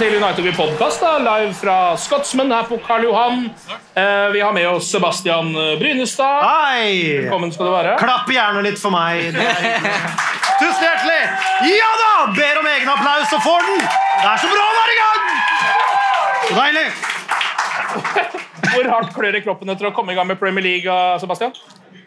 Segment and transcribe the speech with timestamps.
[0.00, 3.50] Til United We Podcast, da, live fra Scotsman her på Karl Johan.
[3.94, 6.40] Eh, vi har med oss Sebastian Brynestad.
[6.44, 7.18] Hei!
[7.18, 7.98] Velkommen skal du være.
[8.00, 9.28] Klapp gjerne litt for meg.
[10.62, 11.20] Tusen hjertelig!
[11.68, 12.12] Ja da!
[12.38, 13.84] Ber om egen applaus og får den!
[13.84, 15.22] Det er så bra å være i gang!
[16.46, 16.88] Så deilig.
[18.70, 20.86] Hvor hardt klør det kroppen etter å komme i gang med Premier League?
[20.90, 21.52] eh, Sebastian?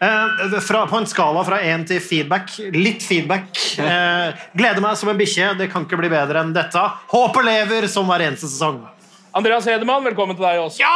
[0.00, 2.50] Eh, fra, på en skala fra én til feedback.
[2.74, 3.52] Litt feedback.
[3.78, 5.52] Eh, gleder meg som en bikkje.
[5.58, 6.82] Det kan ikke bli bedre enn dette.
[7.12, 8.82] Håpet lever som hver eneste sesong.
[9.34, 10.80] Andreas Hedemann, velkommen til deg også.
[10.84, 10.94] Ja!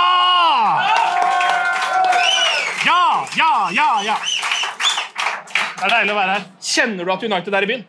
[2.86, 4.16] Ja, ja, ja, ja.
[5.78, 6.44] Det er deilig å være her.
[6.62, 7.82] Kjenner du at United er i byen?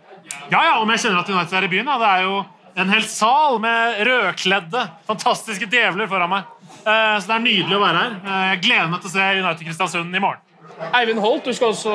[0.50, 1.90] Ja, ja, om jeg kjenner at United er i byen.
[1.90, 1.98] Ja.
[2.02, 2.40] Det er jo
[2.80, 6.48] en hel sal med rødkledde, fantastiske djevler foran meg.
[6.80, 8.18] Eh, så det er nydelig å være her.
[8.24, 10.46] Eh, jeg gleder meg til å se United Kristiansund i morgen.
[10.96, 11.92] Eivind Holt, du skal også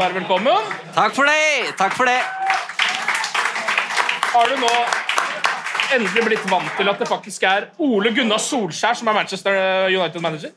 [0.00, 0.70] være velkommen.
[0.96, 1.74] Takk for det!
[1.76, 2.20] Takk for det.
[4.34, 4.70] Har du nå
[5.94, 9.58] endelig blitt vant til at det faktisk er Ole Gunnar Solskjær som er Manchester
[9.92, 10.54] United-manager?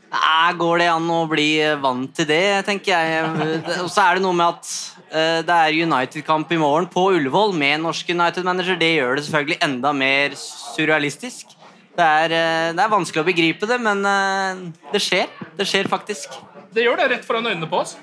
[0.58, 1.50] Går det an å bli
[1.84, 3.60] vant til det, tenker jeg.
[3.84, 7.54] Og så er det noe med at eh, det er United-kamp i morgen på Ullevål
[7.56, 8.76] med norsk United-manager.
[8.80, 11.58] Det gjør det selvfølgelig enda mer surrealistisk.
[11.98, 14.60] Det er, eh, det er vanskelig å begripe det, men eh,
[14.94, 15.32] det skjer.
[15.58, 16.36] Det skjer faktisk.
[16.74, 17.96] Det gjør det rett foran øynene på oss.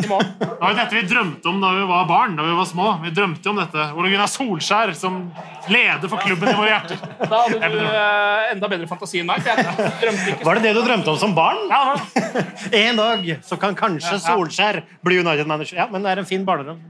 [0.00, 2.88] Det var dette vi drømte om da vi var barn, da vi var små.
[3.04, 3.86] Vi drømte om dette.
[3.96, 5.18] Ole Gunnar Solskjær som
[5.72, 7.00] leder for klubben i våre hjerter.
[7.20, 9.44] Da hadde du eh, enda bedre fantasi enn meg.
[9.44, 11.60] Var det det du drømte om som barn?
[11.70, 11.96] Ja.
[12.80, 15.78] En dag så kan kanskje Solskjær bli United-manager.
[15.80, 16.80] Ja, men det er en fin barndom.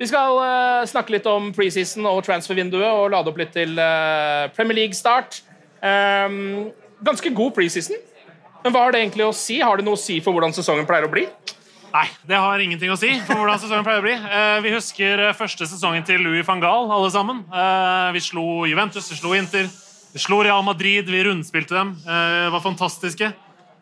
[0.00, 4.48] Vi skal uh, snakke litt om preseason og transfervinduet og lade opp litt til uh,
[4.56, 5.42] Premier League-start.
[5.84, 6.70] Um,
[7.04, 7.98] ganske god preseason.
[8.64, 9.58] Men hva har det egentlig å si?
[9.60, 11.26] Har det noe å si for hvordan sesongen pleier å bli?
[11.90, 14.14] Nei, det har ingenting å si for hvordan sesongen pleier å bli.
[14.14, 17.42] Eh, vi husker eh, første sesongen til Louis van Gaal, alle sammen.
[17.50, 19.66] Eh, vi slo Juventus, vi slo Inter,
[20.14, 21.94] vi slo Real Madrid, vi rundspilte dem.
[22.04, 23.32] Vi var fantastiske.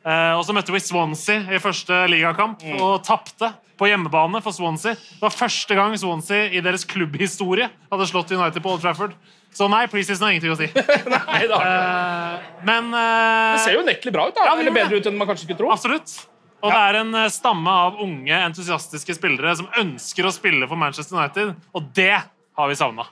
[0.09, 4.97] Og så møtte vi Swansea i første ligakamp og tapte på hjemmebane for Swansea.
[4.97, 9.17] Det var første gang Swansea i deres klubbhistorie hadde slått United på Old Trafford.
[9.53, 10.69] Så nei, preseason har ingenting å si.
[11.15, 12.65] Nei, det, har ikke.
[12.69, 14.37] Men uh, det ser jo unektelig bra ut.
[14.37, 15.71] da Ja, det Eller bedre ut enn man kanskje skulle tro.
[15.73, 16.19] Absolutt.
[16.59, 20.81] Og det er en eh, stamme av unge, entusiastiske spillere som ønsker å spille for
[20.81, 23.07] Manchester United, og det har vi savna.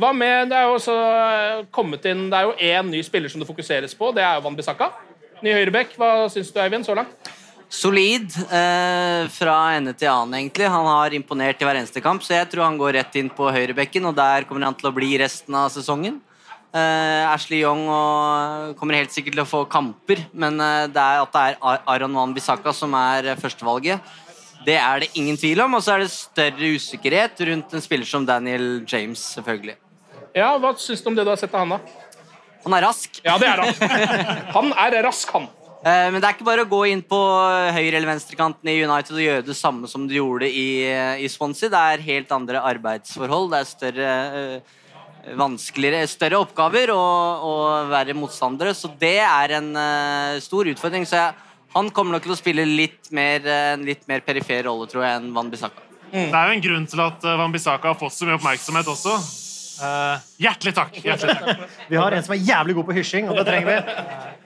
[0.00, 3.30] Hva med, Det er jo også eh, kommet inn Det er jo én ny spiller
[3.30, 4.08] som det fokuseres på.
[4.16, 4.88] Det er jo Van Bissaka.
[5.44, 5.94] Ny høyrebekk.
[6.00, 7.30] Hva syns du, Eivind, så langt?
[7.74, 10.66] Solid eh, fra ende til annen, egentlig.
[10.70, 13.48] Han har imponert i hver eneste kamp, så jeg tror han går rett inn på
[13.54, 16.20] høyrebekken, og der kommer han til å bli resten av sesongen.
[16.74, 21.20] Eh, Ashley Young og, kommer helt sikkert til å få kamper, men uh, det er
[21.22, 24.02] at det er Ar- Aron Van Bissaka som er eh, førstevalget.
[24.66, 28.08] Det er det ingen tvil om, og så er det større usikkerhet rundt en spiller
[28.10, 29.76] som Daniel James, selvfølgelig.
[30.34, 32.04] Ja, Hva syns du om det du har sett av han, da?
[32.64, 33.20] Han er rask.
[33.22, 33.74] Ja, det er han.
[34.56, 35.46] Han er rask, han.
[35.84, 37.18] Eh, Men det er ikke bare å gå inn på
[37.76, 40.64] høyre- eller venstrekanten i United og gjøre det samme som du gjorde i,
[41.22, 41.70] i Swansea.
[41.70, 43.52] Det er helt andre arbeidsforhold.
[43.52, 44.80] Det er større, eh,
[45.38, 48.74] vanskeligere, større oppgaver og, og være motstandere.
[48.76, 51.06] Så det er en uh, stor utfordring.
[51.08, 51.44] Så jeg,
[51.74, 55.02] han kommer nok til å spille litt mer, eh, en litt mer perifer rolle, tror
[55.02, 55.82] jeg, enn Van Bissaka.
[56.14, 58.90] Det er jo en grunn til at eh, Van Bissaka har fått så mye oppmerksomhet
[58.92, 59.16] også.
[59.74, 61.00] Uh, hjertelig takk.
[61.02, 61.64] Hjertelig takk.
[61.90, 63.96] Vi har en som er jævlig god på hysjing, og det trenger vi.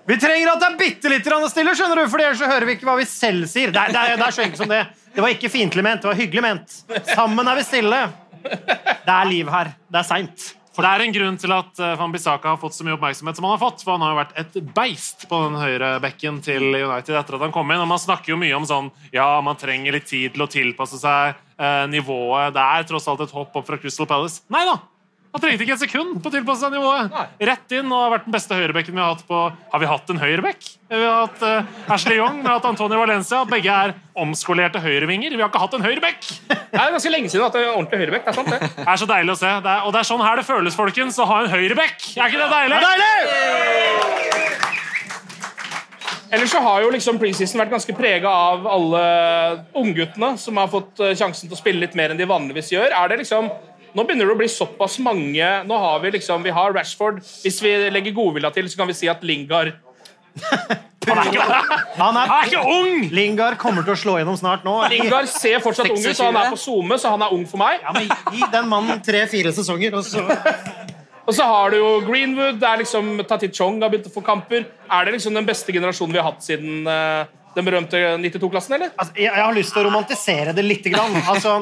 [0.09, 2.79] Vi trenger at det er bitte litt stille, skjønner du, for ellers så hører vi
[2.79, 3.75] ikke hva vi selv sier.
[3.75, 4.87] Det det det er så enkelt som det.
[5.13, 6.79] Det var ikke fiendtlig ment, det var hyggelig ment.
[7.13, 8.01] Sammen er vi stille.
[8.41, 9.75] Det er liv her.
[9.93, 10.49] Det er seint.
[10.79, 13.35] For Det er en grunn til at eh, Van Bissaka har fått så mye oppmerksomhet
[13.35, 13.81] som han har fått.
[13.83, 17.43] For han har jo vært et beist på den høyre bekken til United etter at
[17.43, 17.83] han kom inn.
[17.83, 21.01] Og man snakker jo mye om sånn Ja, man trenger litt tid til å tilpasse
[21.03, 22.55] seg eh, nivået.
[22.55, 24.45] Det er tross alt et hopp opp fra Crystal Palace.
[24.55, 24.77] Nei da!
[25.29, 27.13] Han trengte ikke et sekund på å tilpasse seg nivået.
[27.51, 29.41] Rett inn og har vært den beste høyrebekken vi har hatt på
[29.75, 30.69] Har vi hatt en høyrebekk?
[30.89, 33.43] Vi har hatt uh, Ashley Young, vi har hatt Antonio Valencia.
[33.51, 35.37] Begge er omskolerte høyrevinger.
[35.37, 36.31] Vi har ikke hatt en høyrebekk!
[36.49, 38.25] Det er ganske lenge siden at det er ordentlig høyrebekk.
[38.25, 38.73] Det er sant, det.
[38.79, 39.53] Det er så deilig å se.
[39.69, 42.09] Det er, og det er sånn her det føles, folkens, å ha en høyrebekk.
[42.17, 42.81] Er ikke det deilig?
[42.81, 44.29] Det er Deilig!
[46.29, 49.03] Ellers så har jo liksom preseason vært ganske prega av alle
[49.81, 52.93] ungguttene som har fått eh, sjansen til å spille litt mer enn de vanligvis gjør.
[52.93, 53.49] Er det liksom
[53.97, 57.23] nå begynner det å bli såpass mange Nå har vi liksom, vi har Rashford.
[57.45, 59.75] Hvis vi legger godvilja til, så kan vi si at Lingard
[61.09, 61.45] Han er ikke,
[61.97, 63.07] han er, Han er ikke ung!
[63.17, 64.75] Lingard kommer til å slå gjennom snart nå.
[64.93, 67.63] Lingard ser fortsatt ung ut, så han er på SoMe, så han er ung for
[67.63, 67.81] meg.
[67.81, 70.27] Ja, men Gi den mannen tre-fire sesonger, og så
[71.29, 72.57] Og så har du jo Greenwood.
[72.61, 74.65] Det er liksom Tati Chong har begynt å få kamper.
[74.89, 78.95] Er det liksom den beste generasjonen vi har hatt siden uh, den berømte 92-klassen, eller?
[78.95, 81.19] altså, jeg, jeg har lyst til å romantisere det lite grann.
[81.29, 81.59] Altså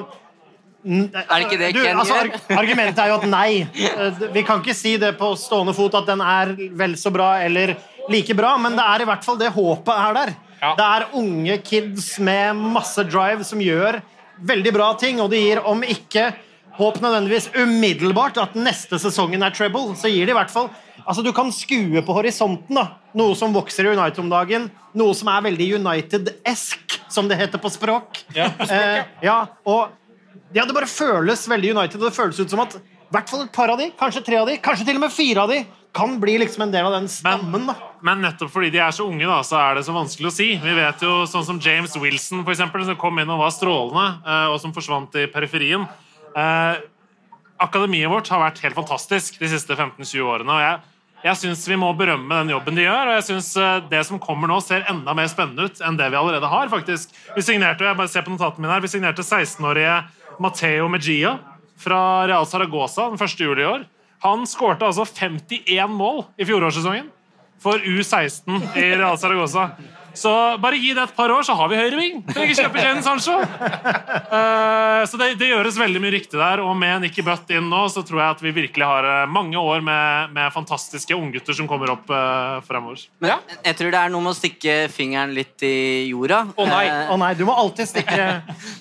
[0.84, 2.58] Er det ikke det du, Ken altså, gjør?
[2.61, 3.50] Argumentet er jo at nei.
[3.75, 7.37] Eh, Vi kan ikke si det på stående fot at den er vel så bra
[7.43, 7.75] eller
[8.12, 10.34] like bra, men det er i hvert fall det håpet er der.
[10.61, 10.75] Ja.
[10.78, 14.00] Det er unge kids med masse drive som gjør
[14.46, 16.31] veldig bra ting, og det gir, om ikke
[16.76, 20.69] håp nødvendigvis umiddelbart, at neste sesongen er treble, så gir det i hvert fall
[21.06, 22.96] Altså, du kan skue på horisonten, da.
[23.14, 24.64] Noe som vokser i United om dagen.
[24.99, 28.25] Noe som er veldig United-esk, som det heter på språk.
[28.34, 28.96] Ja, på språk, ja.
[28.96, 29.37] Eh, ja,
[29.70, 29.93] og
[30.55, 33.44] ja, det bare føles veldig United, og det føles ut som at i hvert fall
[33.44, 35.61] et par av de, kanskje tre av de, kanskje til og med fire av de,
[35.97, 37.69] kan bli liksom en del av den stammen.
[37.71, 37.77] da.
[38.05, 40.49] Men nettopp fordi de er så unge, da, så er det så vanskelig å si.
[40.61, 44.09] Vi vet jo sånn som James Wilson, for eksempel, som kom inn og var strålende,
[44.27, 45.87] eh, og som forsvant i periferien.
[46.37, 46.83] Eh,
[47.62, 50.53] Akademiet vårt har vært helt fantastisk de siste 15-20 årene.
[50.53, 50.83] og jeg,
[51.25, 54.21] jeg syns vi må berømme den jobben de gjør, og jeg synes eh, det som
[54.21, 56.69] kommer nå, ser enda mer spennende ut enn det vi allerede har.
[56.69, 57.15] faktisk.
[57.38, 59.97] Vi signerte jeg bare ser på notatene mine her, vi signerte 16-årige
[60.43, 61.38] Matteo Meggia
[61.79, 63.41] fra Real Zaragoza den 1.
[63.41, 63.85] juli i år.
[64.25, 67.11] Han skårte altså 51 mål i fjorårssesongen
[67.62, 69.71] for U16 i Real Zaragoza.
[70.17, 70.33] Så
[70.63, 72.23] bare gi det et par år, så har vi høyreving.
[72.31, 73.37] Trenger ikke kjøpe Jane Sancho.
[73.37, 77.83] Uh, så det, det gjøres veldig mye riktig der, og med Nikki Butt inn nå,
[77.93, 81.69] så tror jeg at vi virkelig har eh, mange år med, med fantastiske unggutter som
[81.71, 83.05] kommer opp uh, fremover.
[83.23, 86.43] Men jeg tror det er noe med å stikke fingeren litt i jorda.
[86.57, 86.85] Å nei.
[86.89, 88.29] Uh, oh, nei, du må alltid stikke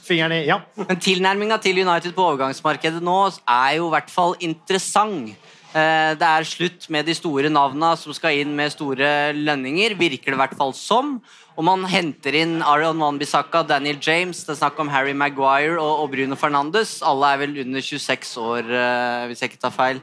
[0.08, 0.62] fingeren i Ja.
[0.80, 5.36] Men tilnærminga til United på overgangsmarkedet nå er jo i hvert fall interessant.
[5.76, 10.32] Eh, Det er slutt med de store navna som skal inn med store lønninger, virker
[10.32, 11.18] det i hvert fall som.
[11.58, 16.12] Og man henter inn Arion Wan-Bissaka, Daniel James, det er snakk om Harry Maguire og
[16.12, 17.02] Bruno Fernandes.
[17.04, 20.02] Alle er vel under 26 år, eh, hvis jeg ikke tar feil.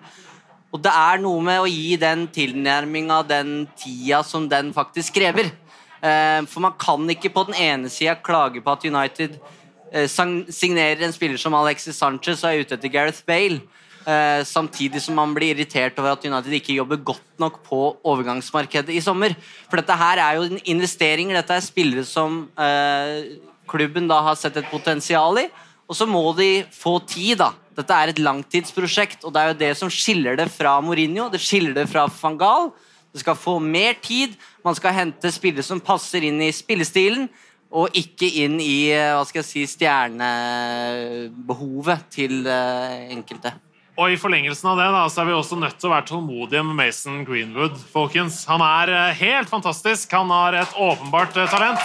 [0.73, 5.53] Og det er noe med å gi den tilnærminga den tida som den faktisk krever.
[6.03, 9.39] Eh, For man kan ikke på den ene sida klage på at United
[9.93, 13.61] signerer en spiller som Alexis Sanchez og er ute etter Gareth Bale.
[14.07, 18.95] Eh, samtidig som man blir irritert over at United ikke jobber godt nok på overgangsmarkedet
[18.95, 19.31] i sommer.
[19.71, 23.13] For dette her er jo investeringer, dette er spillere som eh,
[23.71, 25.47] klubben da har sett et potensial i.
[25.91, 27.51] Og så må de få tid, da.
[27.77, 31.25] Dette er et langtidsprosjekt, og det er jo det som skiller det fra Mourinho.
[31.33, 32.67] Det skiller det fra van Gaal.
[33.13, 34.31] Det skal få mer tid.
[34.65, 37.29] Man skal hente spillere som passer inn i spillestilen,
[37.73, 43.53] og ikke inn i eh, hva skal jeg si, stjernebehovet til eh, enkelte.
[44.03, 46.63] Og i forlengelsen av det da, så er vi også nødt til å være tålmodige
[46.67, 47.77] med Mason Greenwood.
[47.93, 48.41] folkens.
[48.51, 50.11] Han er eh, helt fantastisk.
[50.11, 51.85] Han har et åpenbart eh, talent.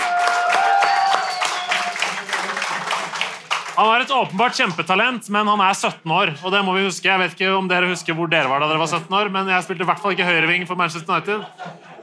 [3.76, 6.34] Han har et åpenbart kjempetalent, men han er 17 år.
[6.42, 7.06] Og det må vi huske.
[7.06, 9.54] Jeg vet ikke om dere husker hvor dere var da dere var 17 år, men
[9.54, 11.46] jeg spilte i hvert fall ikke høyreving for Manchester United.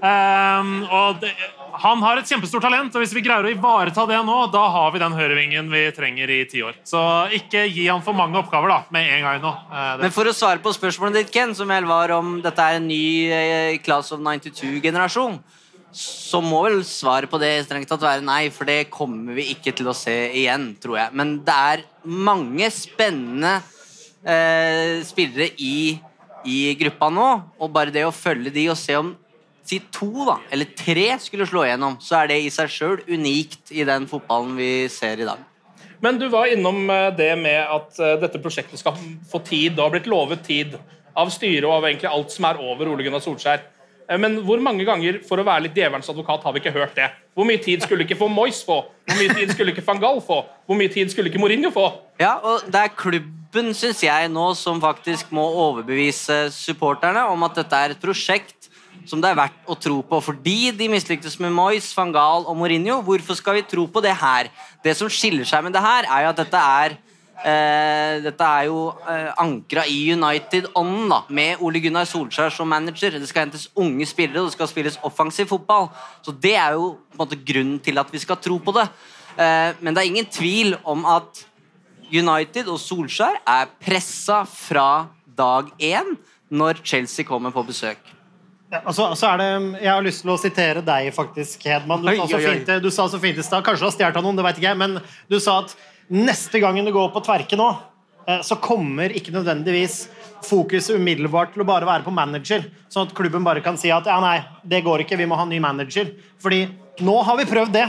[0.04, 1.30] Ehm, og det,
[1.80, 4.92] han har et kjempestort talent, og hvis vi greier å ivareta det nå, da har
[4.92, 6.76] vi den høyrevingen vi trenger i ti år.
[6.86, 7.00] Så
[7.38, 9.54] ikke gi han for mange oppgaver da, med en gang nå.
[9.72, 12.80] Uh, Men for å svare på spørsmålet ditt, Ken, som vel var om dette er
[12.80, 15.40] en ny uh, Class of 92-generasjon,
[15.94, 19.72] så må vel svaret på det strengt tatt være nei, for det kommer vi ikke
[19.78, 21.14] til å se igjen, tror jeg.
[21.16, 23.56] Men det er mange spennende
[24.26, 25.94] uh, spillere i,
[26.44, 29.14] i gruppa nå, og bare det å følge de og se om
[29.64, 33.72] Si to, da, eller tre skulle slå igjennom, så er det i seg sjøl unikt
[33.72, 35.40] i den fotballen vi ser i dag.
[36.04, 38.98] Men du var innom eh, det med at eh, dette prosjektet skal
[39.30, 40.74] få tid, Det har blitt lovet tid
[41.16, 43.62] av styret og av egentlig alt som er over Ole Gunnar Solskjær.
[44.10, 46.98] Eh, Men hvor mange ganger for å være litt djevelens advokat har vi ikke hørt
[46.98, 47.08] det?
[47.32, 48.82] Hvor mye tid skulle ikke få Moyes få?
[49.08, 50.42] Hvor mye tid skulle ikke van Gaal få?
[50.68, 51.86] Hvor mye tid skulle ikke Mourinho få?
[52.20, 57.56] Ja, og det er klubben, syns jeg, nå som faktisk må overbevise supporterne om at
[57.62, 58.68] dette er et prosjekt
[59.08, 60.20] som det er verdt å tro på.
[60.24, 63.00] Fordi de mislyktes med Moyes, van Gaal og Mourinho.
[63.04, 64.50] Hvorfor skal vi tro på det her?
[64.84, 66.96] Det som skiller seg med det her, er jo at dette er
[67.44, 68.80] eh, dette er jo
[69.10, 73.18] eh, ankra i United-ånden, da, med Ole Gunnar Solskjær som manager.
[73.18, 75.90] Det skal hentes unge spillere, det skal spilles offensiv fotball.
[76.24, 78.88] Så Det er jo på en måte grunnen til at vi skal tro på det.
[79.34, 81.44] Eh, men det er ingen tvil om at
[82.12, 86.14] United og Solskjær er pressa fra dag én
[86.54, 88.13] når Chelsea kommer på besøk.
[88.82, 89.48] Altså, så er det,
[89.84, 92.02] jeg har lyst til å sitere deg, faktisk, Hedman.
[92.02, 94.18] Du, Oi, sa så fint, du sa så fint i stad, kanskje du har stjålet
[94.20, 94.96] av noen, det vet ikke jeg, men
[95.30, 95.74] du sa at
[96.10, 97.68] neste gangen du går på tverke nå,
[98.26, 99.98] eh, så kommer ikke nødvendigvis
[100.44, 104.08] fokuset umiddelbart til å bare være på manager, sånn at klubben bare kan si at
[104.10, 106.10] ja, nei, det går ikke, vi må ha ny manager.
[106.42, 106.64] Fordi
[107.04, 107.86] nå har vi prøvd det,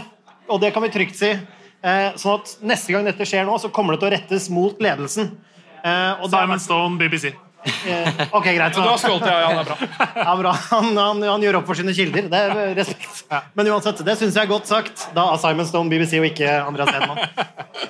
[0.48, 1.34] og det kan vi trygt si.
[1.86, 4.80] Eh, Sånn at neste gang dette skjer nå, så kommer det til å rettes mot
[4.82, 5.34] ledelsen.
[5.86, 7.36] Eh, Simon Stone, BBC.
[7.65, 8.75] Eh, Ok, greit.
[8.75, 10.07] Så da skålte jeg, ja, det er bra.
[10.22, 10.51] Ja, bra.
[10.72, 12.27] Han, han, han gjør opp for sine kilder.
[12.31, 13.24] Det er respekt.
[13.57, 15.07] Men uansett, det syns jeg er godt sagt.
[15.15, 17.22] Da av Simon Stone, BBC og ikke Andreas Hedman.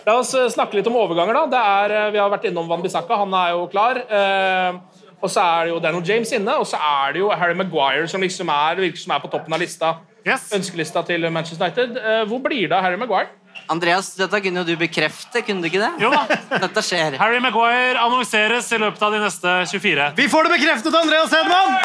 [0.07, 1.41] La oss eh, snakke litt om overganger.
[1.41, 1.45] da.
[1.55, 3.99] Det er, eh, vi har vært innom Van Bissaka, han er jo klar.
[4.05, 4.81] Eh,
[5.21, 8.07] og så er det jo Daniel James inne, og så er det jo Harry Maguire
[8.11, 9.95] som liksom er, virker som er på toppen av lista.
[10.25, 10.47] Yes.
[10.57, 11.97] Ønskelista til Manchester United.
[12.29, 13.29] Hvor blir det av Harry Maguire?
[13.71, 15.91] Andreas, dette kunne jo du bekrefte, kunne du ikke det?
[16.03, 16.25] Jo da.
[16.65, 17.17] Dette skjer.
[17.21, 20.11] Harry Maguire annonseres i løpet av de neste 24.
[20.19, 21.79] Vi får det bekreftet, Andreas Hedman!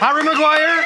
[0.00, 0.80] Harry Maguire.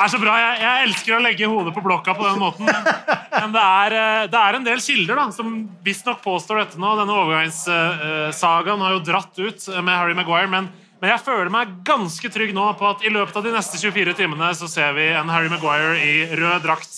[0.00, 0.34] Det er så bra.
[0.40, 2.68] Jeg, jeg elsker å legge hodet på blokka på den måten.
[3.34, 6.94] Men det er, eh, det er en del kilder da, som visstnok påstår dette nå.
[6.96, 10.48] Denne overgangssagaen har jo dratt ut med Harry Maguire.
[10.50, 10.70] Men,
[11.02, 14.16] men jeg føler meg ganske trygg nå på at i løpet av de neste 24
[14.18, 16.96] timene så ser vi en Harry Maguire i rød drakt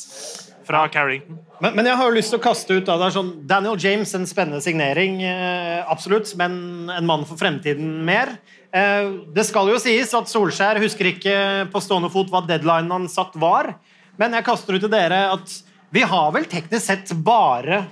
[0.66, 1.38] fra Carrington.
[1.62, 3.78] Men, men jeg har jo lyst til å kaste ut da, det er sånn, Daniel
[3.80, 8.34] James, en spennende signering, eh, absolutt, men en mann for fremtiden mer.
[8.74, 11.34] Eh, det skal jo sies at Solskjær husker ikke
[11.72, 13.74] på stående fot hva deadlinen han satt var,
[14.20, 15.58] men jeg kaster ut til dere at
[15.92, 17.82] vi har vel teknisk sett bare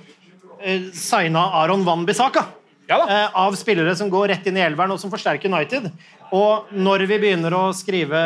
[0.59, 2.47] eh, signa Aron Van Bissaka.
[2.89, 3.05] Ja da.
[3.07, 5.87] eh, av spillere som går rett inn i elveren, og som forsterker United.
[6.35, 8.19] Og når vi begynner å skrive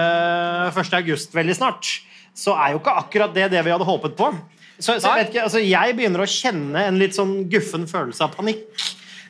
[0.72, 0.94] 1.
[1.02, 1.92] august veldig snart,
[2.36, 4.30] så er jo ikke akkurat det det vi hadde håpet på.
[4.76, 8.26] Så, så jeg, vet ikke, altså, jeg begynner å kjenne en litt sånn guffen følelse
[8.26, 8.66] av panikk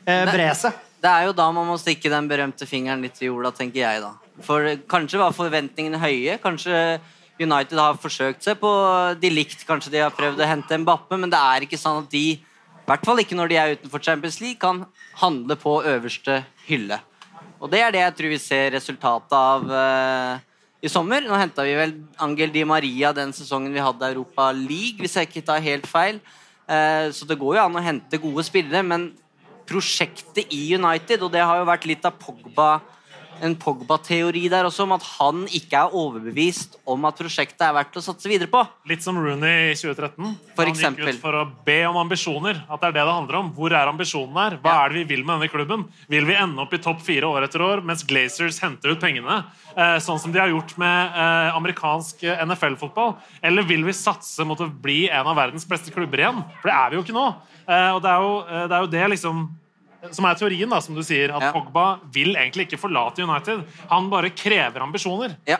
[0.09, 0.79] eh, bre seg.
[1.05, 4.01] Det er jo da man må stikke den berømte fingeren litt i jorda, tenker jeg
[4.01, 4.15] da.
[4.45, 6.39] For kanskje var forventningene høye.
[6.41, 6.97] Kanskje
[7.37, 8.71] United har forsøkt seg på
[9.19, 12.09] De likt kanskje de har prøvd å hente Mbappe, men det er ikke sånn at
[12.11, 14.85] de, i hvert fall ikke når de er utenfor Champions League, kan
[15.21, 16.99] handle på øverste hylle.
[17.61, 20.43] Og det er det jeg tror vi ser resultatet av eh,
[20.85, 21.23] i sommer.
[21.25, 25.29] Nå henta vi vel Angel Di Maria den sesongen vi hadde Europa League, hvis jeg
[25.29, 26.19] ikke tar helt feil.
[26.69, 29.09] Eh, så det går jo an å hente gode spillere, men
[29.65, 32.77] prosjektet i United, og det har jo vært litt av Pogba
[33.43, 37.97] en Pogba-teori der også, om at han ikke er overbevist om at prosjektet er verdt
[37.99, 38.61] å satse videre på.
[38.89, 40.35] Litt som Rooney i 2013.
[40.55, 41.09] For han eksempel.
[41.09, 42.61] gikk ut for å be om ambisjoner.
[42.69, 43.51] At det er det det handler om.
[43.57, 44.57] Hvor er ambisjonen her?
[44.63, 45.87] Hva er det vi vil med denne klubben?
[46.11, 49.41] Vil vi ende opp i topp fire år etter år mens Glazers henter ut pengene?
[49.75, 53.17] Eh, sånn som de har gjort med eh, amerikansk eh, NFL-fotball?
[53.45, 56.41] Eller vil vi satse mot å bli en av verdens beste klubber igjen?
[56.61, 57.27] For det er vi jo ikke nå.
[57.65, 59.45] Eh, og det er jo eh, det, er jo det liksom
[60.11, 61.51] som er teorien, da, som du sier, at Ja.
[61.55, 63.63] Pogba vil egentlig ikke forlate United.
[63.89, 65.37] Han bare krever ambisjoner.
[65.47, 65.57] Ja.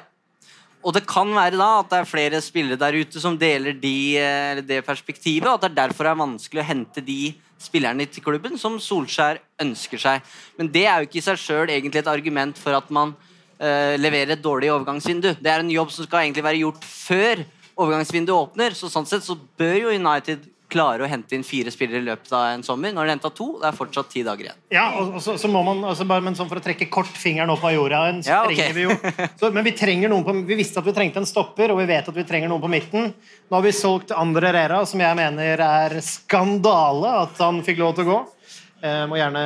[0.86, 4.18] Og det kan være da at det er flere spillere der ute som deler de,
[4.18, 8.22] eh, eller det perspektivet, og at det derfor er vanskelig å hente de spillerne til
[8.22, 10.22] klubben som Solskjær ønsker seg.
[10.58, 13.16] Men det er jo ikke i seg sjøl egentlig et argument for at man
[13.60, 15.32] uh, leverer et dårlig overgangsvindu.
[15.42, 19.26] Det er en jobb som skal egentlig være gjort før overgangsvinduet åpner, så sånn sett
[19.26, 22.94] så bør jo United klare å hente inn fire spillere i løpet av en sommer.
[22.96, 24.60] Når de henta to, det er fortsatt ti dager igjen.
[24.74, 27.12] Ja, og, og så, så må man, altså bare, men sånn For å trekke kort
[27.20, 28.72] fingeren opp av jorda Ja, okay.
[28.76, 28.96] vi jo
[29.40, 31.90] så, Men vi trenger noen på, vi visste at vi trengte en stopper, og vi
[31.90, 33.12] vet at vi trenger noen på midten.
[33.50, 37.98] Nå har vi solgt Andre Rera, som jeg mener er skandale at han fikk lov
[37.98, 38.22] til å gå.
[38.84, 39.42] Eh, må gjerne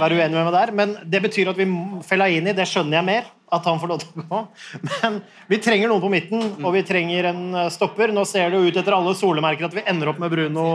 [0.00, 3.04] være uenig med meg der, men det betyr at vi må- Fellaini, det skjønner jeg
[3.04, 3.28] mer.
[3.52, 4.40] At han får lov til å gå.
[5.02, 5.16] Men
[5.50, 8.12] vi trenger noen på midten, og vi trenger en eh, stopper.
[8.14, 10.66] Nå ser det jo ut etter alle solemerker at vi ender opp med Bruno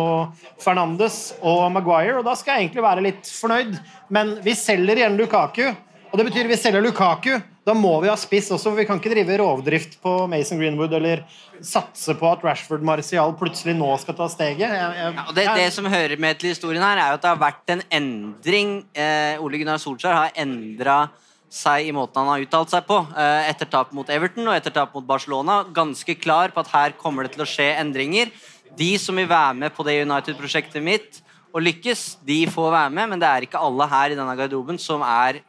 [0.59, 3.79] Fernandes og Maguire, og da skal jeg egentlig være litt fornøyd.
[4.11, 5.69] Men vi selger igjen Lukaku,
[6.11, 7.39] Og det betyr vi selger Lukaku.
[7.65, 8.69] Da må vi ha spiss også.
[8.69, 11.23] for Vi kan ikke drive rovdrift på Mason Greenwood eller
[11.65, 14.69] satse på at Rashford Martial plutselig nå skal ta steget.
[14.69, 17.31] Jeg, jeg, Og det, det som hører med til historien her, er jo at det
[17.31, 18.75] har vært en endring.
[18.93, 21.07] Eh, Ole Gunnar Solskjær har endra
[21.55, 24.73] seg i måten han har uttalt seg på eh, etter tap mot Everton og etter
[24.75, 25.63] tap mot Barcelona.
[25.73, 28.29] Ganske klar på at her kommer det til å skje endringer.
[28.77, 31.21] De som vil være med på det United-prosjektet mitt
[31.55, 34.77] og lykkes, de får være med, men det er ikke alle her i denne garderoben
[34.81, 35.39] som er,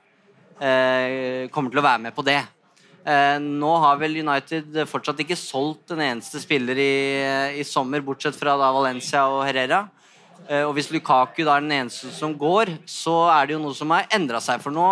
[0.57, 2.41] kommer til å være med på det.
[3.07, 6.95] Eh, nå har vel United fortsatt ikke solgt en eneste spiller i,
[7.61, 9.85] i sommer, bortsett fra da Valencia og Herrera.
[10.49, 13.79] Eh, og hvis Lukaku da er den eneste som går, så er det jo noe
[13.79, 14.59] som har endra seg.
[14.65, 14.87] For nå,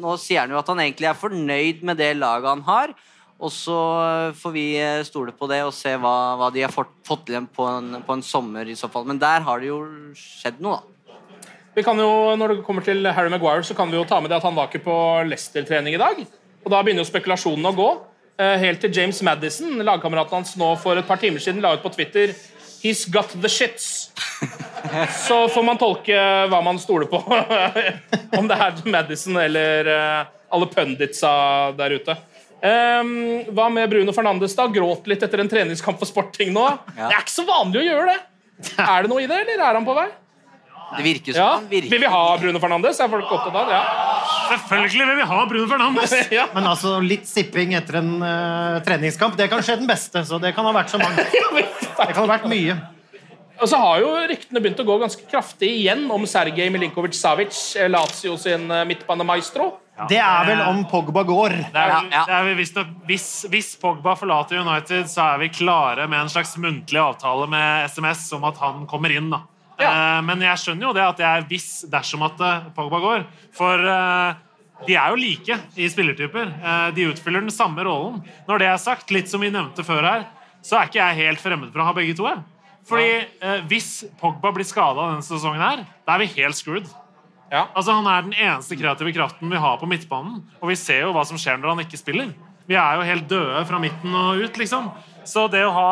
[0.00, 2.96] nå sier han jo at han egentlig er fornøyd med det laget han har.
[3.42, 3.78] Og så
[4.38, 7.68] får vi eh, stole på det og se hva, hva de har fått, til på
[7.70, 9.06] en, på en sommer i så fall.
[9.06, 9.84] Men der har det jo
[10.18, 10.91] skjedd noe, da.
[11.74, 14.30] Vi kan jo, Når det kommer til Harry Maguire, så kan vi jo ta med
[14.30, 14.96] det at han var ikke på
[15.28, 16.24] Leicester-trening i dag.
[16.64, 17.90] Og Da begynner jo spekulasjonene å gå.
[18.42, 21.84] Eh, Helt til James Madison, lagkameraten hans nå for et par timer siden, la ut
[21.84, 22.34] på Twitter
[22.82, 24.10] He's got the shits.
[25.28, 26.16] Så får man tolke
[26.50, 27.20] hva man stoler på.
[28.38, 31.30] Om det er Madison eller eh, alle punditsa
[31.78, 32.16] der ute.
[32.62, 34.56] Hva med Bruno Fernandes?
[34.58, 34.66] da?
[34.70, 36.66] Gråt litt etter en treningskamp for Sporting nå.
[36.94, 38.18] Det er ikke så vanlig å gjøre det.
[38.82, 40.08] Er det noe i det, eller er han på vei?
[40.96, 41.50] Det virker som Ja.
[41.54, 43.00] han virker Vil vi ha Bruno Fernandes?
[43.00, 43.74] Er folk opptatt av det?
[43.74, 43.84] Ja.
[44.52, 46.14] Selvfølgelig vil vi ha Bruno Fernandes!
[46.38, 46.46] ja.
[46.54, 50.24] Men altså, litt sipping etter en uh, treningskamp, det kan skje den beste.
[50.28, 51.26] Så det kan ha vært så mange.
[52.02, 52.74] Det kan ha vært mye.
[53.62, 57.86] Og så har jo ryktene begynt å gå ganske kraftig igjen om Sergej Milinkovic-Savic, eh,
[57.92, 58.88] Lazio sin midtbanemaestro.
[58.88, 59.68] midtbanemaestro.
[60.08, 61.54] Det er vel om Pogba går.
[61.70, 62.24] Det er, Ja, ja.
[62.26, 66.98] det er hvis, hvis Pogba forlater United, så er vi klare med en slags muntlig
[66.98, 69.30] avtale med SMS om at han kommer inn.
[69.30, 69.42] da.
[69.88, 73.26] Eh, men jeg skjønner jo det at jeg er hvis dersom at eh, Pogba går.
[73.56, 74.38] For uh,
[74.86, 76.54] de er jo like i spillertyper.
[76.62, 78.22] Uh, de utfyller den samme rollen.
[78.48, 80.26] Når det er sagt, litt som vi nevnte før her,
[80.64, 82.28] så er ikke jeg helt fremmed for å ha begge to.
[82.30, 82.42] Jeg.
[82.86, 86.88] Fordi hvis Pogba blir skada denne sesongen her, da er vi helt screwed.
[87.52, 87.68] Ja.
[87.76, 90.40] Altså Han er den eneste kreative kraften vi har på midtbanen.
[90.58, 92.32] Og vi ser jo hva som skjer når han ikke spiller.
[92.66, 94.90] Vi er jo helt døde fra midten og ut, liksom.
[95.28, 95.90] Så det å ha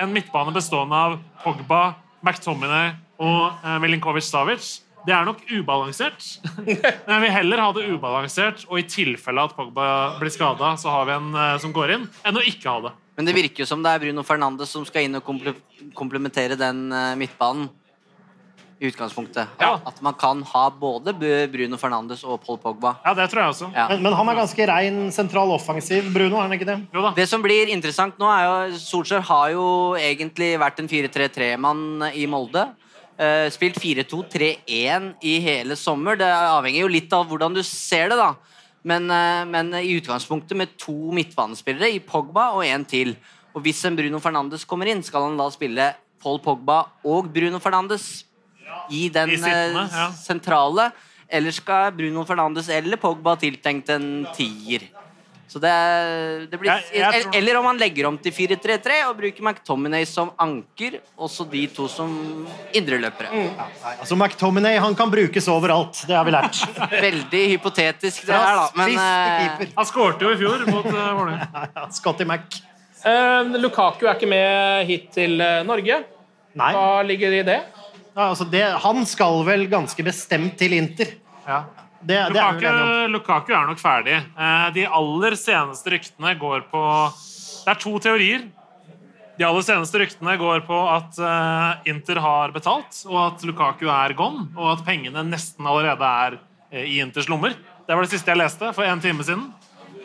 [0.00, 1.82] en midtbane bestående av Pogba,
[2.24, 4.70] McTominay og eh, Milinkovic-Savic,
[5.06, 6.24] det er nok ubalansert.
[6.66, 9.86] Men jeg vil heller ha det ubalansert, og i tilfelle at Pogba
[10.20, 12.94] blir skada, så har vi en eh, som går inn, enn å ikke ha det.
[13.20, 15.52] Men det virker jo som det er Bruno Fernandes som skal inn og komple
[15.96, 17.68] komplementere den eh, midtbanen.
[18.80, 19.58] I utgangspunktet.
[19.60, 19.74] Ja.
[19.84, 21.12] At man kan ha både
[21.52, 22.94] Bruno Fernandes og Paul Pogba.
[23.04, 23.66] Ja, det tror jeg også.
[23.74, 23.84] Ja.
[23.90, 26.78] Men, men han er ganske rein sentral offensiv, Bruno, er han ikke det?
[26.96, 27.10] Jo da.
[27.18, 29.66] Det som blir interessant nå, er jo Solskjær har jo
[30.00, 32.70] egentlig vært en 4-3-3-mann i Molde.
[33.20, 36.16] Eh, spilt 4-2-3-1 i hele sommer.
[36.16, 38.30] Det avhenger jo litt av hvordan du ser det, da.
[38.82, 43.12] Men, eh, men i utgangspunktet med to midtbanespillere, i Pogba og en til.
[43.54, 45.90] Og hvis en Bruno Fernandes kommer inn, skal han da spille
[46.22, 48.24] Paul Pogba og Bruno Fernandes
[48.90, 50.10] i den I sittende, eh, ja.
[50.16, 50.90] sentrale.
[51.28, 54.88] Eller skal Bruno Fernandes eller Pogba tiltenkt en tier?
[55.50, 55.70] Så det,
[56.50, 60.04] det blir, Jeg- jeg tror- Eller om han legger om til 4-3-3 og bruker McTominay
[60.06, 63.32] som anker, og så de to som indreløpere.
[63.34, 66.60] Nei, altså McTominay han kan brukes overalt, det har vi lært.
[67.06, 68.68] Veldig hypotetisk, det her, da.
[68.78, 69.66] Men eh.
[69.76, 71.88] Han skårte jo i fjor mot uh, Vålerenga.
[71.98, 72.60] Scotty Mac.
[73.02, 75.34] Uh, Lukaku er ikke med hit til
[75.66, 76.04] Norge.
[76.54, 77.58] Nei, Hva ligger i det?
[78.14, 81.10] ja, altså det, han skal vel ganske bestemt til Inter.
[81.46, 81.64] Ja.
[82.00, 82.76] Det, det er vi om.
[82.76, 84.16] Lukaku, Lukaku er nok ferdig.
[84.16, 86.82] Eh, De aller seneste ryktene går på
[87.12, 88.46] Det er to teorier.
[89.40, 94.16] De aller seneste ryktene går på at eh, Inter har betalt, og at Lukaku er
[94.16, 96.38] gone, og at pengene nesten allerede er
[96.72, 97.56] eh, i Inters lommer.
[97.86, 99.50] Det var det siste jeg leste for en time siden.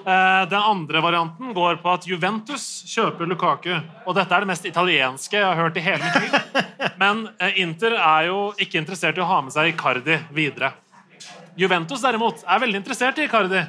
[0.06, 3.72] Den andre varianten går på at Juventus kjøper Lukaku.
[4.06, 6.60] Og dette er det mest italienske jeg har hørt i hele mitt liv.
[7.02, 7.24] Men
[7.58, 10.76] Inter er jo ikke interessert i å ha med seg Icardi videre.
[11.56, 13.62] Juventus derimot er veldig interessert i Icardi.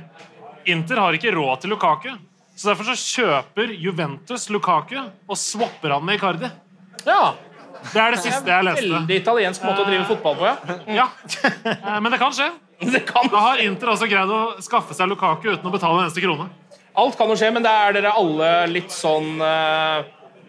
[0.72, 2.10] Inter har ikke råd til Lukaku.
[2.56, 6.50] Så Derfor så kjøper Juventus Lukaku og swapper han med Icardi.
[7.06, 7.34] Ja,
[7.92, 8.88] Det er det siste jeg leste.
[8.90, 10.56] Veldig italiensk måte å drive fotball på, ja.
[10.96, 11.08] Ja,
[11.46, 12.50] Eh, Men det kan skje.
[12.92, 13.28] Det kan.
[13.32, 16.48] Da har Inter også greid å skaffe seg Lukaku uten å betale en eneste krone.
[16.96, 20.06] Alt kan jo skje, men da er dere alle litt sånn eh,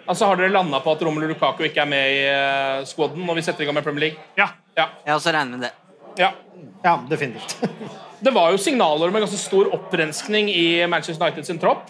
[0.07, 3.35] Altså Har dere landa på at Romelu Lukaku ikke er med i uh, squaden når
[3.35, 4.27] vi setter i gang med Premier League?
[4.39, 4.45] Ja.
[4.77, 4.85] Ja.
[5.03, 5.73] jeg også regner med det.
[6.19, 6.33] Ja.
[6.83, 7.57] Ja, definitivt.
[8.19, 11.83] Det var jo signaler om en ganske stor opprenskning i Manchester United sin tropp.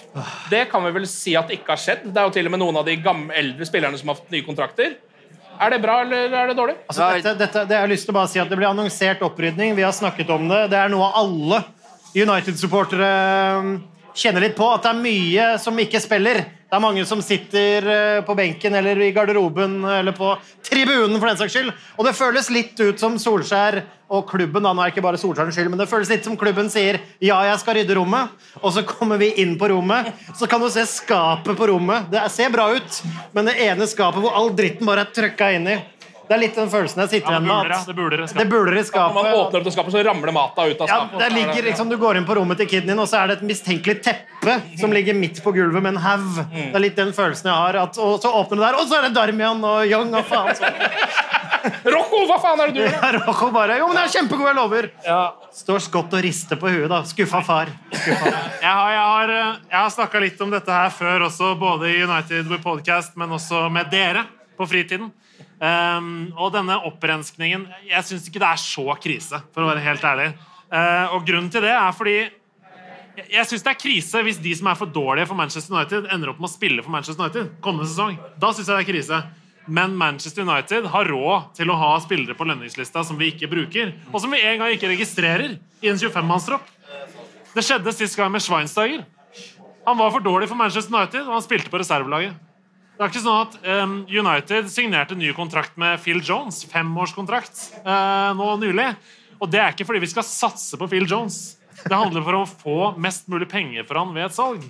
[0.52, 2.02] Det kan vi vel si at det ikke har skjedd.
[2.12, 4.34] Det er jo til og med noen av de gamle, eldre spillerne som har hatt
[4.36, 4.98] nye kontrakter.
[5.58, 6.76] Er det bra, eller er det dårlig?
[6.84, 9.24] Altså, dette, dette, det jeg har lyst til å bare si at det ble annonsert
[9.24, 9.72] opprydning.
[9.78, 10.66] Vi har snakket om det.
[10.74, 11.64] Det er noe alle
[12.12, 13.10] United-supportere
[13.64, 13.72] um,
[14.12, 16.44] kjenner litt på, at det er mye som ikke spiller.
[16.68, 20.34] Det er mange som sitter eh, på benken eller i garderoben eller på
[20.68, 21.70] tribunen, for den saks skyld.
[21.96, 23.80] Og det føles litt ut som Solskjær
[24.12, 26.36] og klubben da, nå er det ikke bare Solskjærens skyld, men det føles litt som
[26.40, 30.48] klubben sier ja, jeg skal rydde rommet, og så kommer vi inn på rommet, så
[30.52, 32.12] kan du se skapet på rommet.
[32.12, 33.00] Det ser bra ut,
[33.32, 35.78] men det ene skapet hvor all dritten bare er trøkka inn i.
[36.28, 37.72] Det er litt den følelsen jeg sitter Ja, igjen det med.
[37.72, 39.16] at Det buler i skapet.
[39.16, 41.20] Når man åpner opp det skapet, så ramler mata ut av Ja, skapet.
[41.24, 43.38] det ligger liksom, Du går inn på rommet til kiden din, og så er det
[43.40, 46.42] et mistenkelig teppe som ligger midt på gulvet med en haug.
[46.52, 47.80] Det er litt den følelsen jeg har.
[47.88, 50.56] At, og så åpner du der, og så er det Darmian og Young og faen
[50.60, 50.78] sånn.
[51.96, 52.94] Rocco, hva faen er det du gjør?
[52.96, 54.90] Ja, Rocco bare Jo, men jeg er kjempegod, jeg lover.
[55.58, 57.02] Står skott og rister på huet, da.
[57.08, 57.72] Skuffa far.
[57.92, 58.32] Skuffa.
[58.62, 61.90] Jeg har, jeg har, eh, jeg har snakka litt om dette her før, også, både
[61.92, 64.24] i United with Podcast, men også med dere
[64.58, 65.10] på fritiden.
[65.58, 70.04] Um, og denne opprenskningen Jeg syns ikke det er så krise, for å være helt
[70.06, 70.28] ærlig.
[70.70, 72.18] Uh, og grunnen til det er fordi
[73.18, 76.30] jeg, syns det er krise hvis de som er for dårlige for Manchester United, ender
[76.30, 78.20] opp med å spille for Manchester United kommende sesong.
[78.38, 79.22] Da syns jeg det er krise.
[79.68, 83.92] Men Manchester United har råd til å ha spillere på lønningslista som vi ikke bruker,
[84.14, 86.70] og som vi en gang ikke registrerer i en 25-mannstropp.
[87.52, 89.04] Det skjedde sist gang med Schweinsteiger.
[89.88, 92.38] Han var for dårlig for Manchester United, og han spilte på reservelaget.
[92.98, 93.56] Det er ikke sånn at
[93.86, 98.88] um, United signerte ny kontrakt med Phil Jones, femårskontrakt, uh, nå nylig.
[99.38, 101.60] Og det er ikke fordi vi skal satse på Phil Jones.
[101.84, 104.66] Det handler for å få mest mulig penger for han ved et salg.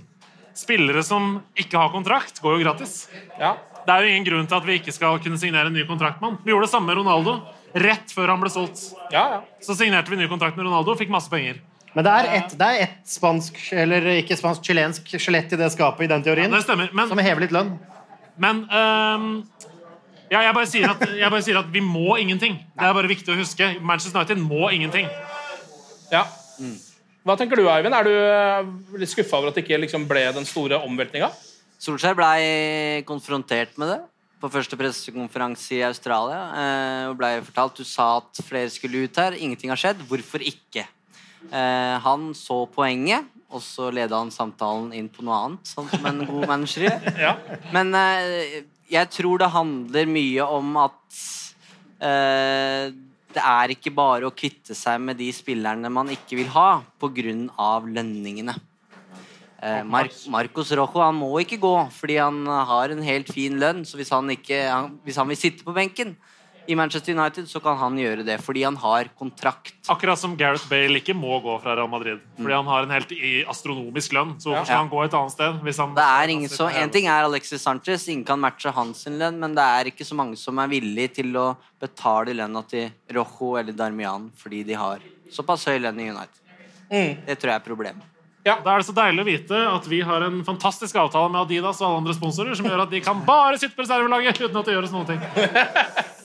[0.58, 2.98] Spillere som ikke har kontrakt, går jo gratis.
[3.40, 3.56] Ja.
[3.88, 6.20] Det er jo ingen grunn til at vi ikke skal kunne signere en ny kontrakt
[6.20, 6.40] med han.
[6.44, 7.40] Vi gjorde det samme med Ronaldo.
[7.78, 8.90] Rett før han ble solgt.
[9.14, 9.42] Ja, ja.
[9.64, 11.62] Så signerte vi ny kontrakt med Ronaldo og fikk masse penger.
[11.96, 16.06] Men det er ett det er spansk, eller ikke spansk, chilensk skjelett i det skapet
[16.06, 16.52] i den teorien.
[16.52, 16.92] Det stemmer.
[16.92, 17.78] Men, Som hever litt lønn.
[18.38, 19.28] Men um,
[20.32, 22.58] ja, jeg, bare sier at, jeg bare sier at vi må ingenting.
[22.76, 23.70] Det er bare viktig å huske.
[23.82, 25.08] Manchester United må ingenting.
[26.12, 26.26] ja.
[27.28, 27.92] Hva tenker du, Eivind?
[27.92, 28.68] Er du eh,
[29.02, 31.28] litt skuffa over at det ikke liksom ble den store omveltninga?
[31.84, 33.98] Solskjær blei konfrontert med det
[34.40, 36.40] på første pressekonferanse i Australia.
[36.56, 39.36] eh, Og blei fortalt du sa at flere skulle ut her.
[39.36, 40.06] Ingenting har skjedd.
[40.08, 40.86] Hvorfor ikke?
[41.52, 46.06] Eh, Han så poenget, og så leda han samtalen inn på noe annet, sånn som
[46.10, 47.12] en god manager gjør.
[47.28, 47.34] Ja.
[47.76, 51.22] Men eh, jeg tror det handler mye om at
[52.04, 52.90] eh,
[53.38, 57.36] det er ikke bare å kvitte seg med de spillerne man ikke vil ha pga.
[57.88, 58.56] lønningene.
[59.58, 63.86] Eh, Mar Marcos Rojo han må ikke gå fordi han har en helt fin lønn.
[63.86, 66.16] Så hvis han, ikke, han, hvis han vil sitte på benken
[66.68, 69.74] i Manchester United, så kan han gjøre det fordi han har kontrakt.
[69.90, 72.20] Akkurat som Gareth Bale ikke må gå fra Real Madrid.
[72.38, 74.36] Fordi han har en helt i- astronomisk lønn.
[74.40, 74.82] Så hvorfor skal Ja.
[74.84, 75.60] han gå et annet sted?
[75.64, 79.06] Hvis han Det er ingen så, En ting er Alexis Sanchez, ingen kan matche hans
[79.06, 82.92] lønn, men det er ikke så mange som er villige til å betale lønna til
[83.14, 85.00] Rojo eller Darmian fordi de har
[85.32, 87.26] såpass høy lønn i United.
[87.26, 88.04] Det tror jeg er problemet.
[88.64, 91.82] Da er det så deilig å vite at vi har en fantastisk avtale med Adidas
[91.82, 94.70] og alle andre sponsorer som gjør at de kan bare sitte på reservelaget uten at
[94.70, 95.22] det gjøres noen ting.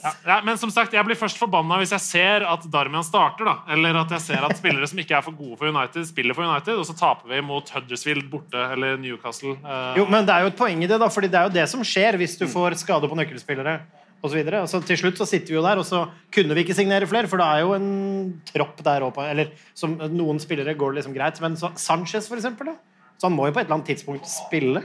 [0.02, 3.46] Ja, ja, men som sagt, jeg blir først forbanna hvis jeg ser at Darmian starter.
[3.46, 6.35] da Eller at jeg ser at spillere som ikke er for gode for United, spiller
[6.35, 9.54] for United, og så taper vi mot Huddersfield borte eller Newcastle.
[9.62, 11.54] eh, Jo, men det er jo et poeng i det, da, fordi det er jo
[11.54, 13.78] det som skjer hvis du får skade på nøkkelspillere
[14.22, 14.38] osv.
[14.54, 16.04] Altså, til slutt så sitter vi jo der, og så
[16.35, 17.88] kunne vi ikke signere flere, for det er jo en
[18.52, 19.24] tropp der oppe.
[19.30, 22.76] Eller som noen spillere går det liksom greit, men så, Sanchez, for eksempel, da.
[23.18, 24.82] Så han må jo på et eller annet tidspunkt spille.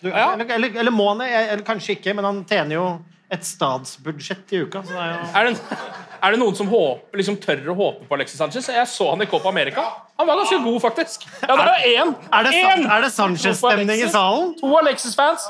[0.00, 0.32] Du, Ja.
[0.34, 1.30] eller, eller, eller må han det?
[1.36, 2.84] Eller kanskje ikke, men han tjener jo
[3.30, 4.80] et statsbudsjett i uka.
[4.82, 5.78] Så det er jo Er det,
[6.22, 8.68] er det noen som håper, liksom tør å håpe på Alexis Sanchez?
[8.72, 9.84] Jeg så han i Copa America.
[10.20, 11.24] Han var ganske god, faktisk.
[11.42, 12.14] Ja, det er én!
[12.28, 12.84] Er det, Én!
[12.84, 14.54] Er det Sanchez-stemning i salen?
[14.60, 15.46] To Alexis-fans.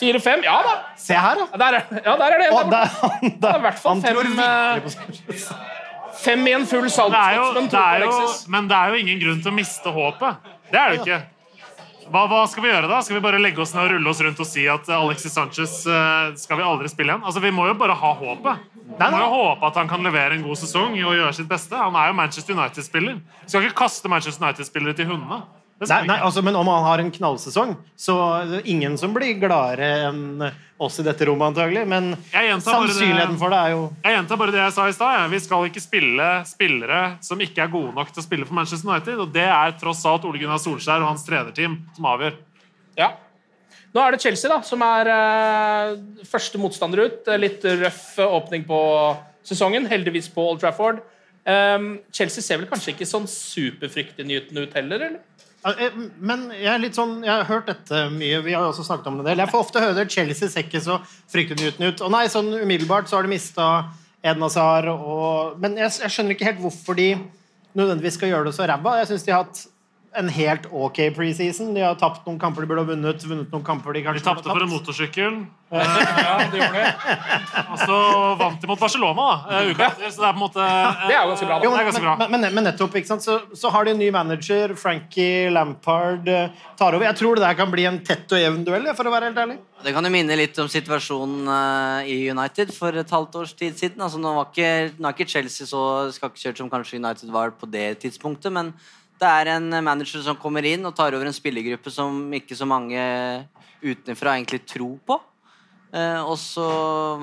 [0.00, 0.42] Fire-fem.
[0.46, 0.76] Ja da.
[0.98, 1.62] Se her, da!
[1.64, 2.76] Der er, ja, der er det en.
[3.38, 4.22] Det er i hvert fall fem.
[6.18, 8.46] Fem i en full men det er jo, Alexis.
[8.50, 10.48] men det er jo ingen grunn til å miste håpet.
[10.72, 11.20] Det er det jo ikke.
[12.08, 12.98] Hva, hva skal vi gjøre da?
[13.04, 15.34] Skal vi bare legge oss ned og rulle oss rundt og si at eh, Alexis
[15.36, 17.24] Sanchez eh, skal vi aldri spille igjen?
[17.24, 18.64] Altså, Vi må jo bare ha håpet.
[18.88, 21.76] Vi må jo håpe at han kan levere en god sesong og gjøre sitt beste.
[21.76, 23.20] Han er jo Manchester United-spiller.
[23.46, 25.42] Skal ikke kaste Manchester United-spillere til hundene.
[25.78, 29.36] Nei, nei, altså, men om han har en knallsesong, så er det ingen som blir
[29.38, 30.42] gladere enn
[30.82, 31.84] oss i dette rommet, antagelig.
[31.86, 34.92] Men sannsynligheten det- sannsynligheten for det er jo Jeg gjentar bare det jeg sa i
[34.96, 35.30] stad.
[35.30, 38.90] Vi skal ikke spille spillere som ikke er gode nok til å spille for Manchester
[38.90, 39.20] United.
[39.20, 42.34] Og det er tross alt Ole Gunnar Solskjær og hans trenerteam som avgjør.
[42.98, 43.12] Ja.
[43.94, 47.22] Nå er det Chelsea da, som er uh, første motstander ut.
[47.28, 48.80] Eh, Litt røff eh, åpning på
[49.48, 51.00] sesongen, heldigvis på Old Trafford.
[51.48, 55.24] Um, Chelsea ser vel kanskje ikke sånn superfryktinngytende ut heller, eller?
[56.22, 58.38] Men jeg er litt sånn Jeg har hørt dette mye.
[58.44, 59.34] Vi har også snakket om det.
[59.34, 61.00] Jeg får ofte høre Chelsea ser ikke så
[61.32, 62.04] fryktinngytende ut.
[62.04, 63.66] Og nei, sånn umiddelbart så har de mista
[64.22, 67.08] Eden Hazard og Men jeg, jeg skjønner ikke helt hvorfor de
[67.78, 68.98] nødvendigvis skal gjøre det så ræva.
[69.00, 69.64] Jeg syns de har hatt
[70.16, 71.74] en helt ok preseason.
[71.76, 74.28] De har tapt noen kamper de burde ha vunnet, vunnet noen kamper de kanskje De
[74.30, 75.40] tapte for en motorsykkel.
[75.68, 76.92] Ja, det gjorde det.
[77.68, 77.96] Og så
[78.40, 80.08] vant de mot Barcelona da, eh, uka etter.
[80.14, 81.58] Så det er på en måte Det er jo ganske bra.
[81.60, 81.76] Jo, Da.
[81.76, 82.14] Det er ganske bra.
[82.22, 83.24] men, men, men nettopp, ikke sant?
[83.26, 84.72] Så, så har de en ny manager.
[84.80, 86.48] Frankie Lampard eh,
[86.80, 87.04] tar over.
[87.04, 89.42] Jeg tror det der kan bli en tett og jevn duell, for å være helt
[89.44, 89.58] ærlig.
[89.84, 93.76] Det kan jo minne litt om situasjonen eh, i United for et halvt års tid
[93.78, 94.00] siden.
[94.00, 95.82] Altså, nå, var ikke, nå er ikke Chelsea så
[96.16, 98.72] skakkjørt som kanskje United var på det tidspunktet, men
[99.18, 102.68] det er en manager som kommer inn og tar over en spillergruppe som ikke så
[102.68, 103.00] mange
[103.82, 105.18] utenfra egentlig tror på.
[105.88, 106.66] Eh, og så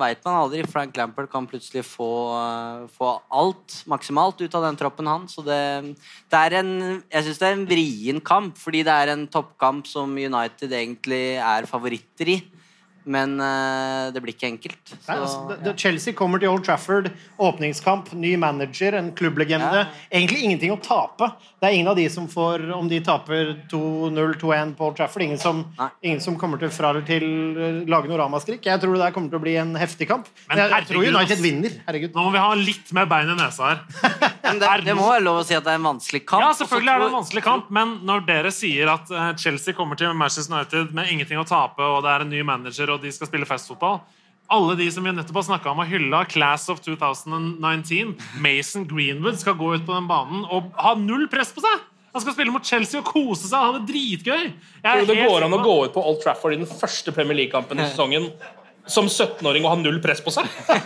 [0.00, 0.64] veit man aldri.
[0.66, 5.28] Frank Lampert kan plutselig få, eh, få alt maksimalt ut av den troppen, han.
[5.30, 5.94] Så det,
[6.30, 9.86] det er en Jeg syns det er en vrien kamp, fordi det er en toppkamp
[9.86, 12.42] som United egentlig er favoritter i.
[13.06, 14.80] Men uh, det blir ikke enkelt.
[14.90, 19.84] Så, Nei, altså, det, det, Chelsea kommer til Old Trafford, åpningskamp, ny manager, en klubblegende.
[20.10, 21.30] Egentlig ingenting å tape.
[21.56, 25.22] Det er ingen av de som får, om de taper 2-0, 2-1 på Old Trafford,
[25.24, 25.62] ingen som,
[26.04, 27.24] ingen som kommer til fra eller til
[27.56, 28.66] eh, lage noe ramaskrik.
[28.66, 30.28] Jeg tror det der kommer til å bli en heftig kamp.
[30.50, 31.78] Men jeg, jeg tror United vinner.
[31.86, 32.12] Herregud.
[32.18, 33.80] Nå må vi ha litt mer bein i nesa her.
[34.48, 36.44] men det, det må være lov å si at det er en vanskelig kamp.
[36.44, 39.98] Ja, selvfølgelig er det en vanskelig kamp, men når dere sier at eh, Chelsea kommer
[39.98, 43.12] til Manchester United med ingenting å tape, og det er en ny manager, og de
[43.14, 44.00] skal spille festfotball
[44.52, 49.40] alle de som vi nettopp har snakket om og hylla, Class of 2019, Mason Greenwood,
[49.40, 51.84] skal gå ut på den banen og ha null press på seg!
[52.16, 54.44] Han skal spille mot Chelsea og kose seg og ha det dritgøy!
[54.86, 57.86] Det går an å gå ut på Old Trafford i den første Premier League-kampen i
[57.90, 58.30] sesongen
[58.90, 60.48] som 17-åring og ha null press på seg?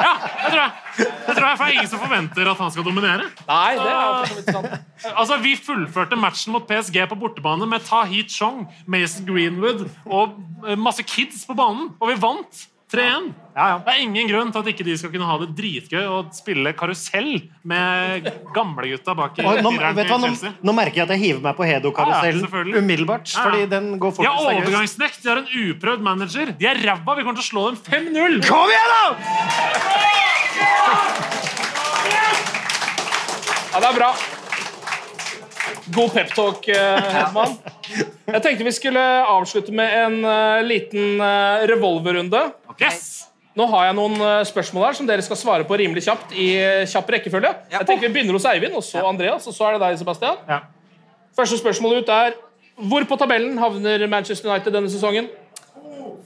[0.00, 0.72] Ja, det tror jeg.
[1.00, 3.28] Det tror jeg, for det er ingen som forventer at han skal dominere.
[3.48, 5.12] Nei, det er for sant.
[5.14, 10.76] Altså, Vi fullførte matchen mot PSG på bortebane med Tahit Chong, Mason Greenwood og eh,
[10.80, 13.30] masse kids på banen, og vi vant 3-1.
[13.54, 13.76] Ja, ja.
[13.84, 16.72] Det er ingen grunn til at ikke de skal kunne ha det dritgøy og spille
[16.78, 17.30] karusell
[17.66, 20.30] med gamlegutta bak i nå, vet du hva, nå,
[20.66, 23.30] nå merker jeg at jeg hiver meg på Ja, ja, Hedo-karusellen umiddelbart.
[23.30, 23.44] Ja, ja.
[23.46, 24.26] Fordi den går fort.
[24.26, 26.54] De har overgangsnekt, de har en uprøvd manager.
[26.58, 28.42] De er ræva, vi kommer til å slå dem 5-0!
[28.48, 29.04] Kom igjen, da!
[33.70, 34.12] Ja, det er bra.
[35.94, 37.56] God peptalk, Hedman.
[38.30, 42.42] Jeg tenkte vi skulle avslutte med en uh, liten uh, revolverrunde.
[42.80, 43.26] Yes!
[43.58, 46.52] Nå har jeg noen uh, spørsmål her som dere skal svare på rimelig kjapt i
[46.62, 47.50] eh, kjapp rekkefølge.
[47.72, 50.38] Jeg tenker Vi begynner hos Eivind, og så Andreas, og så er det deg, Sebastian.
[50.48, 50.60] Ja.
[51.36, 52.38] Første spørsmål ut er
[52.80, 55.26] hvor på tabellen havner Manchester United denne sesongen?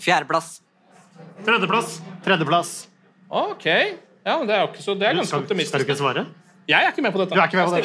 [0.05, 0.59] Fjerdeplass.
[1.47, 1.99] Tredjeplass.
[2.27, 2.75] Tredjeplass.
[3.33, 3.67] Ok.
[3.67, 5.89] Ja, men Det er jo ikke så, det er ganske Skal, skal du optimistisk.
[5.89, 6.27] ikke svare?
[6.69, 7.35] Jeg er ikke med på dette.
[7.37, 7.85] Du er ikke med på det?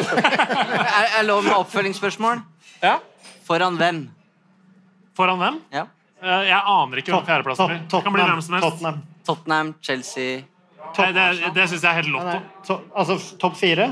[0.99, 2.41] Er, er lov med oppfølgingsspørsmål?
[2.83, 2.97] Ja.
[3.47, 4.03] Foran hvem?
[5.17, 5.57] Foran hvem?
[5.75, 5.83] Ja.
[6.23, 7.81] Eh, Jeg aner ikke hvem fjerdeplassen blir.
[7.91, 8.67] Det kan bli hvem som helst.
[8.69, 9.01] Tottenham.
[9.27, 10.39] Tottenham, Chelsea
[10.97, 12.39] Nei, det, det syns jeg er helt Nei, lotto.
[12.65, 13.85] to, altså topp fire?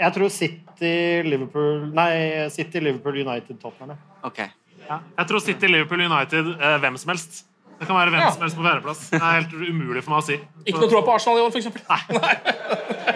[0.00, 3.92] Jeg tror City, Liverpool Nei, City, Liverpool, United, Tottenham.
[3.94, 4.26] ja.
[4.26, 4.40] Ok.
[4.88, 7.44] Jeg tror City, Liverpool, United, eh, hvem som helst.
[7.78, 8.30] Det kan være hvem Ja.
[8.34, 9.04] som helst på fjerdeplass.
[9.12, 10.36] Det er helt umulig for meg å si.
[10.66, 11.82] Ikke noe tro på Arsenal i år, for eksempel.
[11.90, 13.12] Nei!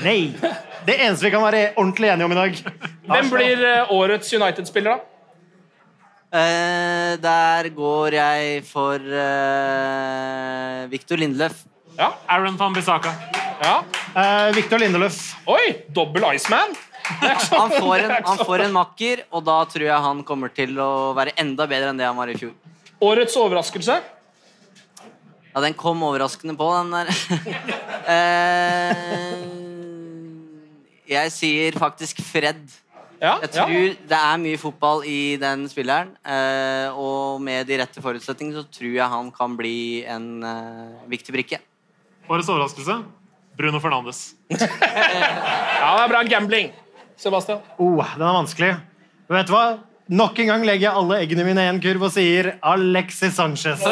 [0.00, 2.60] Det eneste vi kan være ordentlig enige om i dag.
[3.10, 5.06] Hvem blir eh, årets United-spiller, da?
[6.30, 11.64] Eh, der går jeg for uh, Victor Lindeløf.
[11.98, 12.12] Ja.
[12.30, 13.12] Aaron van Bissaka.
[13.60, 13.82] ja.
[14.14, 15.18] Eh, Victor Lindeløf.
[15.46, 15.84] Oi!
[15.92, 16.72] Dobbel Iceman.
[17.10, 21.10] Han får, en, han får en makker, og da tror jeg han kommer til å
[21.18, 22.54] være enda bedre enn det han var i fjor.
[23.02, 23.98] Årets overraskelse?
[25.50, 27.10] Ja, den kom overraskende på, den der.
[28.14, 29.09] eh,
[31.26, 32.62] jeg sier faktisk Fred.
[33.20, 33.64] Ja, Jeg ja.
[33.66, 38.68] tror det er mye fotball i den spilleren, eh, og med de rette forutsetningene så
[38.72, 41.58] tror jeg han kan bli en eh, viktig brikke.
[42.30, 42.96] Årets overraskelse
[43.60, 44.22] Bruno Fernandes.
[44.48, 46.72] ja, det er bra gambling.
[47.20, 47.60] Sebastian?
[47.76, 48.72] Oh, den er vanskelig.
[49.28, 49.66] Men vet du hva?
[50.10, 53.84] Nok en gang legger jeg alle eggene mine i en kurv og sier Alexis Sanchez.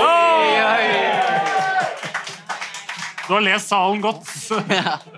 [3.28, 4.24] Du har lest salen godt.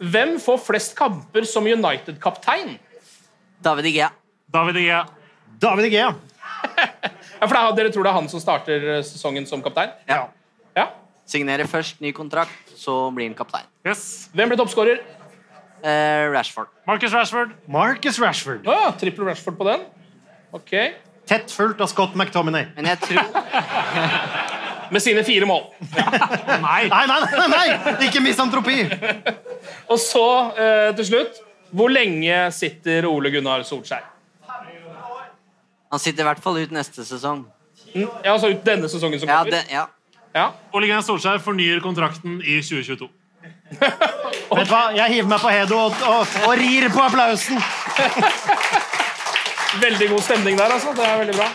[0.00, 2.78] Hvem får flest kamper som United-kaptein?
[3.60, 4.10] David Igea.
[4.48, 5.04] David Igea.
[5.60, 6.14] David Igea.
[7.40, 9.94] Ja, for er, Dere tror det er han som starter eh, sesongen som kaptein?
[10.04, 10.26] Ja.
[10.76, 10.90] Ja.
[11.24, 13.64] Signerer først ny kontrakt, så blir han kaptein.
[13.88, 14.28] Yes.
[14.36, 15.00] Hvem ble toppskårer?
[15.80, 16.68] Eh, Rashford.
[16.84, 17.54] Marcus Rashford.
[17.64, 18.68] Marcus Rashford.
[18.68, 19.86] Å ja, trippel Rashford på den.
[20.52, 20.74] Ok.
[21.30, 22.68] Tett fulgt av Scott McTominay.
[22.76, 23.24] Men jeg tror
[24.90, 25.62] Med sine fire mål.
[25.94, 26.88] Nei.
[26.90, 27.48] Nei, nei, nei!
[27.52, 27.68] nei!
[28.08, 28.80] Ikke misantropi!
[29.90, 30.24] Og så,
[30.58, 31.38] eh, til slutt
[31.76, 34.02] Hvor lenge sitter Ole Gunnar Solskjær?
[35.90, 37.44] Han sitter i hvert fall ut neste sesong.
[37.94, 39.50] Mm, Ja, altså ut denne sesongen som Ja, kommer?
[39.50, 39.84] det, ja.
[40.34, 40.48] Ja.
[40.74, 43.08] Ole Gunnar Solskjær fornyer kontrakten i 2022.
[43.80, 44.82] Vet du hva?
[44.94, 47.58] Jeg hiver meg på Hedo og, og, og rir på applausen.
[49.80, 50.90] Veldig god stemning der, altså.
[50.98, 51.48] Det er veldig bra.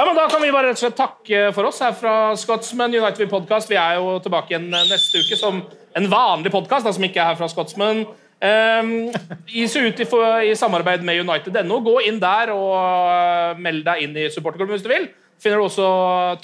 [0.00, 2.94] Ja, men Da kan vi bare rett og slett takke for oss her fra Scotsman
[2.96, 3.68] United Podcast.
[3.68, 5.58] Vi er jo tilbake igjen neste uke som
[5.92, 8.06] en vanlig podkast, som ikke er her fra Scotsman.
[8.40, 10.06] Um, ut i,
[10.46, 11.82] i, samarbeid med United.no.
[11.84, 15.04] Gå inn der og uh, meld deg inn i supporterklubben hvis du vil.
[15.36, 15.92] Finner du også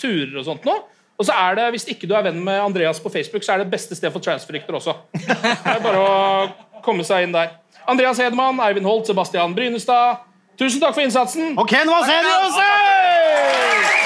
[0.04, 0.76] turer og sånt nå.
[1.16, 3.64] Og så er det, Hvis ikke du er venn med Andreas på Facebook, så er
[3.64, 4.98] det beste sted for transferrykter også.
[5.16, 5.32] Det
[5.72, 7.56] er bare å komme seg inn der.
[7.88, 10.25] Andreas Hedman, Eivind Holt, Sebastian Brynestad.
[10.58, 11.58] Tusen takk for innsatsen.
[11.58, 12.54] Og Ken Vasenius!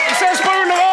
[0.08, 0.90] Vi ses på Ullevål!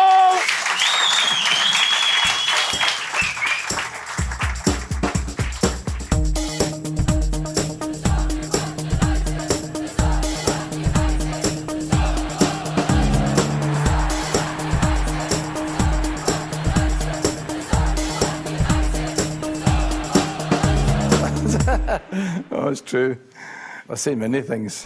[22.51, 23.17] oh, it's true.
[23.89, 24.85] I've seen many things.